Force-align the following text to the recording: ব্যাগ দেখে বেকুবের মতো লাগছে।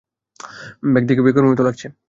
ব্যাগ 0.91 1.03
দেখে 1.07 1.21
বেকুবের 1.25 1.49
মতো 1.49 1.63
লাগছে। 1.67 1.87